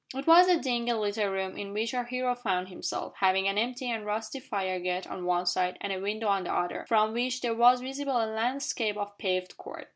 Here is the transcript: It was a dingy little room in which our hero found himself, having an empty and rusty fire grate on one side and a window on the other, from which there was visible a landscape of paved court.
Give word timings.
It 0.15 0.25
was 0.25 0.47
a 0.47 0.57
dingy 0.59 0.91
little 0.93 1.29
room 1.31 1.55
in 1.55 1.73
which 1.73 1.93
our 1.93 2.05
hero 2.05 2.33
found 2.33 2.69
himself, 2.69 3.13
having 3.17 3.47
an 3.47 3.59
empty 3.59 3.87
and 3.87 4.03
rusty 4.03 4.39
fire 4.39 4.79
grate 4.79 5.05
on 5.05 5.25
one 5.25 5.45
side 5.45 5.77
and 5.79 5.93
a 5.93 5.99
window 6.01 6.27
on 6.27 6.43
the 6.45 6.51
other, 6.51 6.85
from 6.87 7.13
which 7.13 7.41
there 7.41 7.53
was 7.53 7.81
visible 7.81 8.17
a 8.17 8.25
landscape 8.25 8.97
of 8.97 9.15
paved 9.19 9.57
court. 9.57 9.89